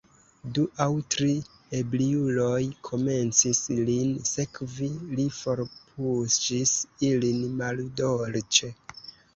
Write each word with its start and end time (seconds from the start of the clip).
Du 0.57 0.61
aŭ 0.85 0.85
tri 1.15 1.27
ebriuloj 1.79 2.63
komencis, 2.89 3.61
lin 3.91 4.17
sekvi: 4.31 4.91
li 5.19 5.29
forpuŝis 5.43 6.77
ilin 7.13 7.47
maldolĉe. 7.63 8.75